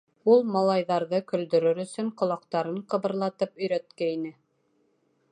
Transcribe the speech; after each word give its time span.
Ул 0.35 0.39
малайҙарҙы 0.53 1.17
көлдөрөр 1.31 1.81
өсөн 1.83 2.09
ҡолаҡтарын 2.21 2.79
ҡыбырлатып 2.93 3.61
өйрәткәйне. 3.65 4.33